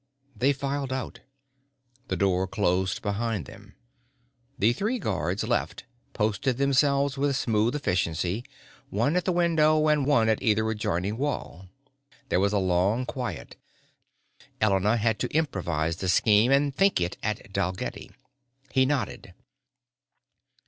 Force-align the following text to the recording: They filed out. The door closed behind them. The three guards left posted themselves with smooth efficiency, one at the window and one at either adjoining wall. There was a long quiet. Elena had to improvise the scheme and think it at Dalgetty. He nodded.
They 0.35 0.51
filed 0.51 0.91
out. 0.91 1.19
The 2.07 2.15
door 2.17 2.47
closed 2.47 3.03
behind 3.03 3.45
them. 3.45 3.75
The 4.57 4.73
three 4.73 4.97
guards 4.97 5.43
left 5.43 5.83
posted 6.13 6.57
themselves 6.57 7.19
with 7.19 7.35
smooth 7.35 7.75
efficiency, 7.75 8.43
one 8.89 9.15
at 9.15 9.25
the 9.25 9.31
window 9.31 9.87
and 9.89 10.07
one 10.07 10.27
at 10.27 10.41
either 10.41 10.67
adjoining 10.71 11.19
wall. 11.19 11.67
There 12.29 12.39
was 12.39 12.51
a 12.51 12.57
long 12.57 13.05
quiet. 13.05 13.57
Elena 14.59 14.97
had 14.97 15.19
to 15.19 15.29
improvise 15.35 15.97
the 15.97 16.09
scheme 16.09 16.51
and 16.51 16.75
think 16.75 16.99
it 16.99 17.15
at 17.21 17.53
Dalgetty. 17.53 18.09
He 18.71 18.87
nodded. 18.87 19.35